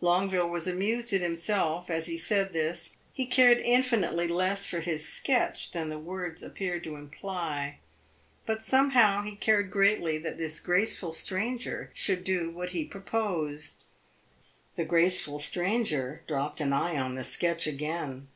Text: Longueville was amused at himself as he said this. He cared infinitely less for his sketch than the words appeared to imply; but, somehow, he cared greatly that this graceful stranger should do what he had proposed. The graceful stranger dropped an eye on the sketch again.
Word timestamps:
Longueville 0.00 0.48
was 0.48 0.68
amused 0.68 1.12
at 1.12 1.22
himself 1.22 1.90
as 1.90 2.06
he 2.06 2.16
said 2.16 2.52
this. 2.52 2.96
He 3.12 3.26
cared 3.26 3.58
infinitely 3.58 4.28
less 4.28 4.64
for 4.64 4.78
his 4.78 5.08
sketch 5.08 5.72
than 5.72 5.88
the 5.88 5.98
words 5.98 6.40
appeared 6.40 6.84
to 6.84 6.94
imply; 6.94 7.80
but, 8.46 8.62
somehow, 8.62 9.24
he 9.24 9.34
cared 9.34 9.72
greatly 9.72 10.18
that 10.18 10.38
this 10.38 10.60
graceful 10.60 11.12
stranger 11.12 11.90
should 11.94 12.22
do 12.22 12.48
what 12.52 12.70
he 12.70 12.82
had 12.82 12.92
proposed. 12.92 13.82
The 14.76 14.84
graceful 14.84 15.40
stranger 15.40 16.22
dropped 16.28 16.60
an 16.60 16.72
eye 16.72 16.96
on 16.96 17.16
the 17.16 17.24
sketch 17.24 17.66
again. 17.66 18.28